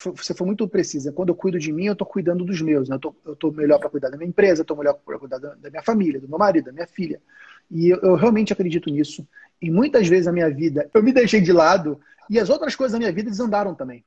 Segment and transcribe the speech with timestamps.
[0.00, 1.12] você foi muito precisa.
[1.12, 2.88] Quando eu cuido de mim, eu estou cuidando dos meus.
[2.88, 2.98] Né?
[3.24, 6.20] Eu estou melhor para cuidar da minha empresa, estou melhor para cuidar da, minha família,
[6.20, 7.20] do meu marido, da minha filha.
[7.70, 9.26] E eu, eu, realmente acredito nisso.
[9.60, 12.00] E muitas vezes na minha vida eu me deixei de lado
[12.30, 14.04] e as outras coisas da minha vida desandaram também.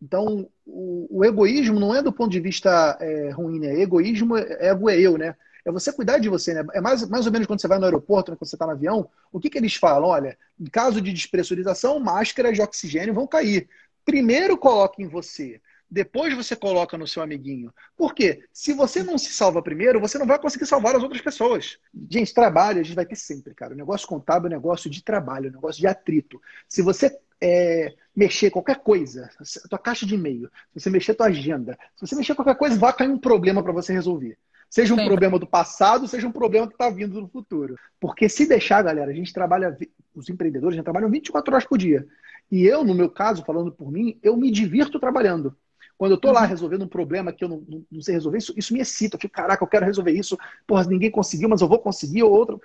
[0.00, 3.80] Então, o, o egoísmo não é do ponto de vista é, ruim, né?
[3.80, 5.34] Egoísmo, é, ego é eu, né?
[5.64, 6.64] É você cuidar de você, né?
[6.74, 8.36] É mais, mais ou menos quando você vai no aeroporto, né?
[8.36, 10.08] quando você está no avião, o que, que eles falam?
[10.08, 13.68] Olha, em caso de despressurização, máscaras de oxigênio vão cair.
[14.06, 15.60] Primeiro coloque em você,
[15.90, 17.74] depois você coloca no seu amiguinho.
[17.96, 18.44] Por quê?
[18.52, 21.78] Se você não se salva primeiro, você não vai conseguir salvar as outras pessoas.
[22.08, 23.74] Gente, trabalho a gente vai ter sempre, cara.
[23.74, 26.40] O negócio contábil é um negócio de trabalho, é um negócio de atrito.
[26.68, 29.28] Se você é, mexer qualquer coisa,
[29.64, 32.56] a tua caixa de e-mail, se você mexer a tua agenda, se você mexer qualquer
[32.56, 34.38] coisa, vai cair um problema para você resolver.
[34.68, 37.76] Seja um problema do passado, seja um problema que está vindo do futuro.
[38.00, 39.76] Porque se deixar, galera, a gente trabalha,
[40.14, 42.06] os empreendedores já trabalham 24 horas por dia.
[42.50, 45.56] E eu, no meu caso, falando por mim, eu me divirto trabalhando.
[45.98, 46.48] Quando eu estou lá uhum.
[46.48, 49.16] resolvendo um problema que eu não, não, não, sei resolver, isso, isso me excita.
[49.16, 50.38] Eu fico, caraca, eu quero resolver isso.
[50.66, 52.60] Porra, ninguém conseguiu, mas eu vou conseguir, ou outro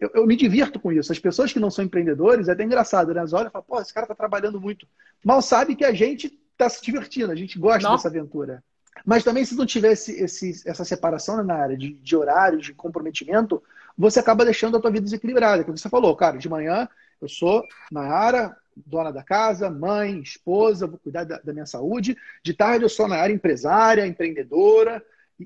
[0.00, 1.12] eu, eu, me divirto com isso.
[1.12, 3.18] As pessoas que não são empreendedores, é até engraçado, né?
[3.18, 4.86] Elas olham e falam, pô, esse cara está trabalhando muito.
[5.22, 7.96] Mal sabe que a gente está se divertindo, a gente gosta não.
[7.96, 8.64] dessa aventura.
[9.04, 12.74] Mas também, se não tivesse esse, essa separação né, na área de, de horários, de
[12.74, 13.62] comprometimento,
[13.96, 15.64] você acaba deixando a tua vida desequilibrada.
[15.64, 16.88] Como você falou, cara, de manhã
[17.20, 22.16] eu sou na área, dona da casa, mãe, esposa, vou cuidar da, da minha saúde.
[22.42, 25.02] De tarde eu sou na área empresária, empreendedora,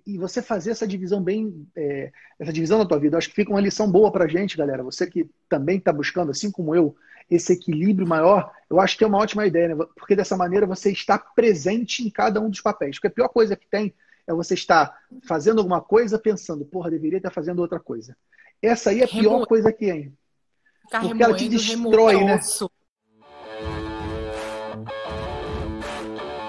[0.06, 3.50] e, você fazer essa divisão bem, é, essa divisão da tua vida, acho que fica
[3.50, 4.82] uma lição boa pra gente, galera.
[4.82, 6.96] Você que também está buscando, assim como eu,
[7.30, 9.86] esse equilíbrio maior, eu acho que é uma ótima ideia, né?
[9.94, 12.96] Porque dessa maneira você está presente em cada um dos papéis.
[12.96, 13.94] Porque a pior coisa que tem
[14.27, 18.16] é você estar fazendo alguma coisa pensando, porra, deveria estar fazendo outra coisa.
[18.60, 19.46] Essa aí é a pior Remo...
[19.46, 20.12] coisa que tem.
[20.90, 22.40] Porque ela te destrói, né?